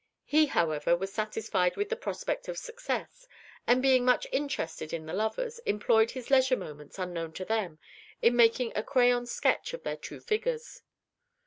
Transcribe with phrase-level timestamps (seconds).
[0.25, 3.27] He, however, was satisfied with the prospect of success,
[3.67, 7.77] and being much interested in the lovers, employed his leisure moments, unknown to them,
[8.19, 10.81] in making a crayon sketch of their two figures.